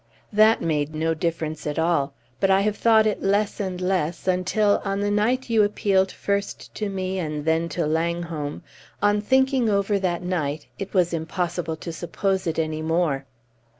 "That 0.33 0.63
made 0.63 0.95
no 0.95 1.13
difference 1.13 1.67
at 1.67 1.77
all. 1.77 2.15
But 2.39 2.49
I 2.49 2.61
have 2.61 2.75
thought 2.75 3.05
it 3.05 3.21
less 3.21 3.59
and 3.59 3.79
less, 3.79 4.27
until, 4.27 4.81
on 4.83 4.99
the 5.01 5.11
night 5.11 5.47
you 5.47 5.61
appealed 5.61 6.11
first 6.11 6.73
to 6.73 6.89
me 6.89 7.19
and 7.19 7.45
then 7.45 7.69
to 7.69 7.85
Langholm 7.85 8.63
on 8.99 9.21
thinking 9.21 9.69
over 9.69 9.99
that 9.99 10.23
night 10.23 10.65
it 10.79 10.95
was 10.95 11.13
impossible 11.13 11.75
to 11.75 11.93
suppose 11.93 12.47
it 12.47 12.57
any 12.57 12.81
more." 12.81 13.27